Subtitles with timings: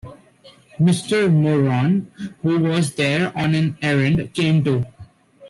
[0.79, 1.31] Mrs.
[1.31, 2.11] Moran,
[2.41, 4.83] who was there on an errand, came too.